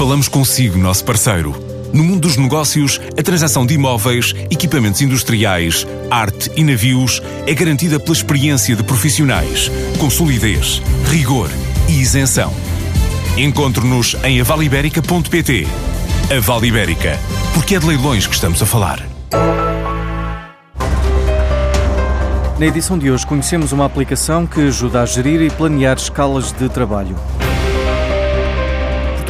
Falamos 0.00 0.28
consigo, 0.28 0.78
nosso 0.78 1.04
parceiro. 1.04 1.54
No 1.92 2.02
mundo 2.02 2.20
dos 2.20 2.38
negócios, 2.38 2.98
a 3.18 3.22
transação 3.22 3.66
de 3.66 3.74
imóveis, 3.74 4.34
equipamentos 4.50 5.02
industriais, 5.02 5.86
arte 6.10 6.50
e 6.56 6.64
navios 6.64 7.20
é 7.46 7.52
garantida 7.52 8.00
pela 8.00 8.16
experiência 8.16 8.74
de 8.74 8.82
profissionais, 8.82 9.70
com 9.98 10.08
solidez, 10.08 10.80
rigor 11.10 11.50
e 11.86 12.00
isenção. 12.00 12.50
Encontre-nos 13.36 14.16
em 14.24 14.40
avaliberica.pt. 14.40 15.66
A 16.34 16.40
Vale 16.40 16.68
Ibérica, 16.68 17.18
porque 17.52 17.74
é 17.74 17.78
de 17.78 17.86
leilões 17.86 18.26
que 18.26 18.34
estamos 18.34 18.62
a 18.62 18.64
falar. 18.64 19.06
Na 22.58 22.64
edição 22.64 22.98
de 22.98 23.10
hoje 23.10 23.26
conhecemos 23.26 23.70
uma 23.70 23.84
aplicação 23.84 24.46
que 24.46 24.62
ajuda 24.62 25.02
a 25.02 25.04
gerir 25.04 25.42
e 25.42 25.50
planear 25.50 25.98
escalas 25.98 26.52
de 26.52 26.70
trabalho. 26.70 27.16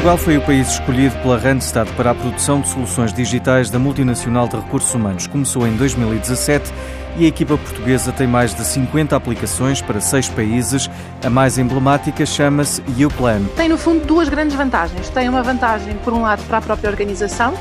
Portugal 0.01 0.17
foi 0.17 0.39
o 0.39 0.41
país 0.41 0.67
escolhido 0.67 1.15
pela 1.19 1.37
Randstad 1.37 1.87
para 1.93 2.13
a 2.13 2.15
produção 2.15 2.63
de 2.63 2.69
soluções 2.69 3.13
digitais 3.13 3.69
da 3.69 3.79
multinacional 3.79 4.49
de 4.49 4.57
recursos 4.57 4.95
humanos. 4.95 5.27
Começou 5.27 5.67
em 5.67 5.77
2017 5.77 6.73
e 7.19 7.27
a 7.27 7.29
equipa 7.29 7.59
portuguesa 7.59 8.11
tem 8.11 8.27
mais 8.27 8.55
de 8.55 8.65
50 8.65 9.15
aplicações 9.15 9.83
para 9.83 10.01
seis 10.01 10.27
países. 10.27 10.89
A 11.23 11.29
mais 11.29 11.59
emblemática 11.59 12.25
chama-se 12.25 12.83
YouPlan. 12.97 13.43
Tem, 13.55 13.69
no 13.69 13.77
fundo, 13.77 14.07
duas 14.07 14.31
grandes 14.31 14.57
vantagens. 14.57 15.11
Tem 15.11 15.29
uma 15.29 15.43
vantagem, 15.43 15.95
por 16.03 16.15
um 16.15 16.23
lado, 16.23 16.43
para 16.45 16.57
a 16.57 16.63
própria 16.63 16.89
organização, 16.89 17.53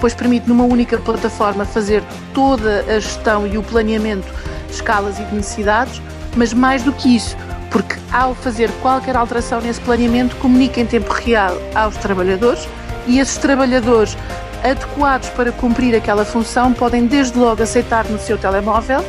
pois 0.00 0.14
permite, 0.14 0.48
numa 0.48 0.66
única 0.66 0.98
plataforma, 0.98 1.64
fazer 1.64 2.04
toda 2.32 2.82
a 2.82 3.00
gestão 3.00 3.44
e 3.44 3.58
o 3.58 3.62
planeamento 3.64 4.32
escalas 4.70 5.18
e 5.18 5.24
de 5.24 5.34
necessidades, 5.34 6.00
mas 6.36 6.52
mais 6.52 6.84
do 6.84 6.92
que 6.92 7.16
isso, 7.16 7.36
porque 7.70 7.96
ao 8.12 8.34
fazer 8.34 8.70
qualquer 8.82 9.16
alteração 9.16 9.60
nesse 9.60 9.80
planeamento, 9.80 10.36
comunica 10.36 10.80
em 10.80 10.86
tempo 10.86 11.12
real 11.12 11.56
aos 11.74 11.96
trabalhadores 11.96 12.68
e 13.06 13.18
esses 13.18 13.36
trabalhadores 13.36 14.16
adequados 14.62 15.28
para 15.30 15.52
cumprir 15.52 15.94
aquela 15.94 16.24
função 16.24 16.72
podem 16.72 17.06
desde 17.06 17.38
logo 17.38 17.62
aceitar 17.62 18.04
no 18.06 18.18
seu 18.18 18.36
telemóvel 18.36 19.04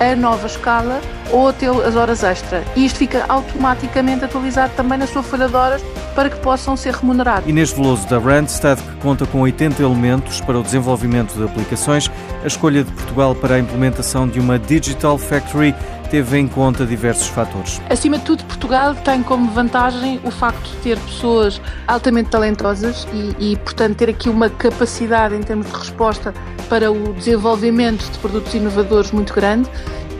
a 0.00 0.14
nova 0.14 0.46
escala 0.46 1.00
ou 1.30 1.48
as 1.48 1.96
horas 1.96 2.22
extra. 2.22 2.62
E 2.76 2.86
isto 2.86 2.98
fica 2.98 3.24
automaticamente 3.28 4.24
atualizado 4.24 4.72
também 4.74 4.98
na 4.98 5.06
sua 5.06 5.22
folha 5.22 5.48
de 5.48 5.56
horas 5.56 5.82
para 6.14 6.30
que 6.30 6.38
possam 6.38 6.76
ser 6.76 6.94
remunerados. 6.94 7.48
Inês 7.48 7.72
Veloso 7.72 8.08
da 8.08 8.18
Randstad, 8.18 8.80
que 8.80 8.96
conta 8.96 9.26
com 9.26 9.40
80 9.40 9.82
elementos 9.82 10.40
para 10.40 10.58
o 10.58 10.62
desenvolvimento 10.62 11.34
de 11.34 11.44
aplicações, 11.44 12.10
a 12.42 12.46
escolha 12.46 12.82
de 12.82 12.90
Portugal 12.92 13.34
para 13.34 13.56
a 13.56 13.58
implementação 13.58 14.26
de 14.26 14.40
uma 14.40 14.58
Digital 14.58 15.18
Factory 15.18 15.74
teve 16.10 16.38
em 16.38 16.48
conta 16.48 16.84
diversos 16.86 17.28
fatores. 17.28 17.80
Acima 17.88 18.18
de 18.18 18.24
tudo, 18.24 18.44
Portugal 18.44 18.94
tem 18.94 19.22
como 19.22 19.50
vantagem 19.50 20.20
o 20.24 20.30
facto 20.30 20.62
de 20.62 20.76
ter 20.78 20.98
pessoas 21.00 21.60
altamente 21.86 22.30
talentosas 22.30 23.06
e, 23.12 23.52
e, 23.52 23.56
portanto, 23.56 23.96
ter 23.96 24.10
aqui 24.10 24.28
uma 24.28 24.48
capacidade 24.50 25.34
em 25.34 25.40
termos 25.40 25.66
de 25.66 25.76
resposta 25.76 26.34
para 26.68 26.90
o 26.90 27.12
desenvolvimento 27.14 28.10
de 28.10 28.18
produtos 28.18 28.54
inovadores 28.54 29.10
muito 29.10 29.32
grande. 29.32 29.68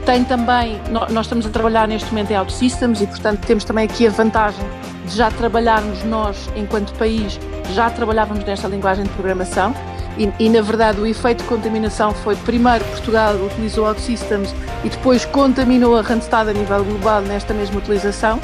Tem 0.05 0.23
também, 0.23 0.79
nós 0.89 1.25
estamos 1.25 1.45
a 1.45 1.49
trabalhar 1.49 1.87
neste 1.87 2.09
momento 2.09 2.31
em 2.31 2.37
OutSystems 2.37 3.01
e, 3.01 3.07
portanto, 3.07 3.45
temos 3.45 3.63
também 3.63 3.85
aqui 3.85 4.07
a 4.07 4.09
vantagem 4.09 4.65
de 5.05 5.15
já 5.15 5.29
trabalharmos 5.29 6.03
nós, 6.05 6.49
enquanto 6.55 6.93
país, 6.93 7.39
já 7.73 7.89
trabalhávamos 7.89 8.43
nesta 8.43 8.67
linguagem 8.67 9.03
de 9.03 9.09
programação 9.11 9.73
e, 10.19 10.29
e, 10.37 10.49
na 10.49 10.61
verdade 10.61 10.99
o 10.99 11.07
efeito 11.07 11.43
de 11.43 11.49
contaminação 11.49 12.13
foi 12.13 12.35
primeiro 12.35 12.83
Portugal 12.85 13.33
utilizou 13.35 13.87
OutSystems 13.87 14.53
e 14.83 14.89
depois 14.89 15.23
contaminou 15.25 15.97
a 15.97 16.01
Randstad 16.01 16.49
a 16.49 16.53
nível 16.53 16.83
global 16.83 17.21
nesta 17.21 17.53
mesma 17.53 17.77
utilização 17.79 18.39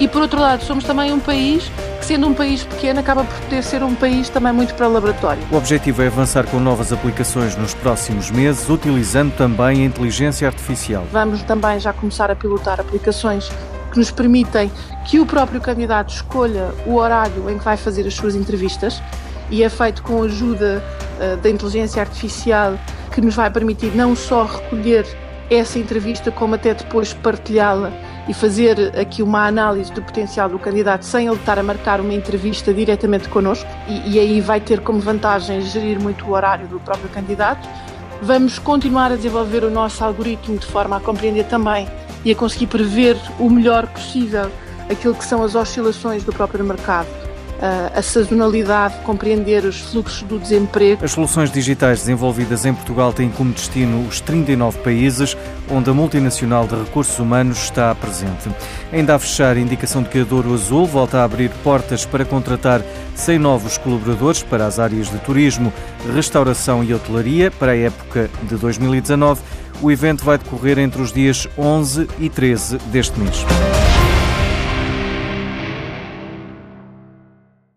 e 0.00 0.08
por 0.08 0.22
outro 0.22 0.40
lado 0.40 0.64
somos 0.64 0.82
também 0.82 1.12
um 1.12 1.20
país 1.20 1.70
que 1.98 2.06
sendo 2.06 2.26
um 2.26 2.32
país 2.32 2.64
pequeno 2.64 3.00
acaba 3.00 3.22
por 3.22 3.38
poder 3.40 3.62
ser 3.62 3.82
um 3.82 3.94
país 3.94 4.30
também 4.30 4.50
muito 4.50 4.74
para 4.74 4.88
laboratório. 4.88 5.42
O 5.52 5.56
objetivo 5.56 6.02
é 6.02 6.06
avançar 6.06 6.46
com 6.46 6.58
novas 6.58 6.90
aplicações 6.90 7.54
nos 7.54 7.74
próximos 7.74 8.30
meses, 8.30 8.66
utilizando 8.70 9.36
também 9.36 9.82
a 9.82 9.84
inteligência 9.84 10.48
artificial. 10.48 11.04
Vamos 11.12 11.42
também 11.42 11.78
já 11.78 11.92
começar 11.92 12.30
a 12.30 12.34
pilotar 12.34 12.80
aplicações 12.80 13.50
que 13.92 13.98
nos 13.98 14.10
permitem 14.10 14.72
que 15.04 15.20
o 15.20 15.26
próprio 15.26 15.60
candidato 15.60 16.14
escolha 16.14 16.72
o 16.86 16.94
horário 16.94 17.50
em 17.50 17.58
que 17.58 17.64
vai 17.64 17.76
fazer 17.76 18.06
as 18.06 18.14
suas 18.14 18.34
entrevistas 18.34 19.02
e 19.50 19.62
é 19.62 19.68
feito 19.68 20.02
com 20.02 20.22
a 20.22 20.26
ajuda 20.26 20.82
uh, 21.18 21.36
da 21.38 21.50
inteligência 21.50 22.00
artificial 22.00 22.78
que 23.12 23.20
nos 23.20 23.34
vai 23.34 23.50
permitir 23.50 23.94
não 23.94 24.14
só 24.14 24.44
recolher 24.44 25.06
essa 25.50 25.78
entrevista, 25.78 26.30
como 26.30 26.54
até 26.54 26.72
depois 26.72 27.12
partilhá-la 27.12 27.92
e 28.28 28.32
fazer 28.32 28.96
aqui 28.96 29.22
uma 29.22 29.46
análise 29.46 29.92
do 29.92 30.00
potencial 30.00 30.48
do 30.48 30.58
candidato 30.58 31.04
sem 31.04 31.26
ele 31.26 31.34
estar 31.34 31.58
a 31.58 31.62
marcar 31.62 32.00
uma 32.00 32.14
entrevista 32.14 32.72
diretamente 32.72 33.28
connosco 33.28 33.68
e, 33.88 34.12
e 34.12 34.20
aí 34.20 34.40
vai 34.40 34.60
ter 34.60 34.80
como 34.80 35.00
vantagem 35.00 35.60
gerir 35.62 36.00
muito 36.00 36.24
o 36.24 36.30
horário 36.30 36.68
do 36.68 36.78
próprio 36.78 37.08
candidato. 37.08 37.68
Vamos 38.22 38.58
continuar 38.58 39.10
a 39.10 39.16
desenvolver 39.16 39.64
o 39.64 39.70
nosso 39.70 40.04
algoritmo 40.04 40.56
de 40.56 40.66
forma 40.66 40.98
a 40.98 41.00
compreender 41.00 41.46
também 41.46 41.88
e 42.24 42.30
a 42.30 42.34
conseguir 42.36 42.68
prever 42.68 43.16
o 43.38 43.50
melhor 43.50 43.88
possível 43.88 44.50
aquilo 44.88 45.14
que 45.14 45.24
são 45.24 45.42
as 45.42 45.56
oscilações 45.56 46.22
do 46.22 46.32
próprio 46.32 46.64
mercado 46.64 47.19
a 47.94 48.02
sazonalidade, 48.02 48.94
compreender 49.04 49.64
os 49.64 49.80
fluxos 49.80 50.22
do 50.22 50.38
desemprego. 50.38 51.04
As 51.04 51.12
soluções 51.12 51.50
digitais 51.50 52.00
desenvolvidas 52.00 52.64
em 52.64 52.72
Portugal 52.72 53.12
têm 53.12 53.30
como 53.30 53.52
destino 53.52 54.06
os 54.08 54.20
39 54.20 54.78
países 54.78 55.36
onde 55.70 55.88
a 55.88 55.94
multinacional 55.94 56.66
de 56.66 56.74
recursos 56.74 57.18
humanos 57.18 57.58
está 57.58 57.94
presente. 57.94 58.50
Ainda 58.92 59.14
a 59.14 59.18
fechar, 59.18 59.56
a 59.56 59.60
indicação 59.60 60.02
de 60.02 60.08
que 60.08 60.20
a 60.20 60.24
Douro 60.24 60.52
Azul 60.52 60.86
volta 60.86 61.18
a 61.18 61.24
abrir 61.24 61.50
portas 61.62 62.04
para 62.04 62.24
contratar 62.24 62.82
100 63.14 63.38
novos 63.38 63.78
colaboradores 63.78 64.42
para 64.42 64.66
as 64.66 64.78
áreas 64.78 65.10
de 65.10 65.18
turismo, 65.18 65.72
restauração 66.14 66.82
e 66.82 66.92
hotelaria 66.92 67.50
para 67.50 67.72
a 67.72 67.76
época 67.76 68.28
de 68.42 68.56
2019. 68.56 69.40
O 69.80 69.90
evento 69.90 70.24
vai 70.24 70.36
decorrer 70.36 70.78
entre 70.78 71.00
os 71.00 71.12
dias 71.12 71.48
11 71.56 72.08
e 72.18 72.28
13 72.28 72.78
deste 72.90 73.18
mês. 73.18 73.46